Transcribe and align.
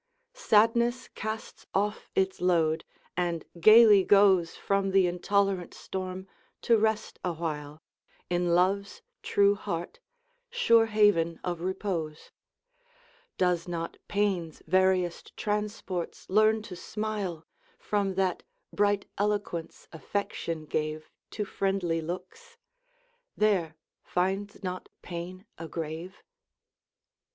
Sadness 0.33 1.09
casts 1.13 1.67
off 1.75 2.09
its 2.15 2.41
load, 2.41 2.83
and 3.15 3.45
gayly 3.59 4.03
goes 4.03 4.55
From 4.55 4.89
the 4.89 5.05
intolerant 5.05 5.75
storm 5.75 6.27
to 6.63 6.75
rest 6.75 7.19
awhile, 7.23 7.83
In 8.27 8.55
love's 8.55 9.03
true 9.21 9.53
heart, 9.53 9.99
sure 10.49 10.87
haven 10.87 11.39
of 11.43 11.61
repose; 11.61 12.31
Does 13.37 13.67
not 13.67 13.97
pain's 14.07 14.63
veriest 14.65 15.37
transports 15.37 16.27
learn 16.31 16.63
to 16.63 16.75
smile 16.75 17.45
From 17.77 18.15
that 18.15 18.41
bright 18.73 19.05
eloquence 19.19 19.87
affection 19.93 20.65
gave 20.65 21.11
To 21.29 21.45
friendly 21.45 22.01
looks? 22.01 22.57
there, 23.37 23.75
finds 24.03 24.63
not 24.63 24.89
pain 25.03 25.45
a 25.59 25.67
grave? 25.67 26.23